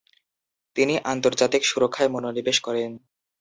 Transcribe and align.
তিনি 0.75 0.93
আন্তর্জাতিক 1.05 1.61
সুরক্ষায় 1.65 2.09
মনোনিবেশ 2.09 2.57
করেন। 2.59 2.91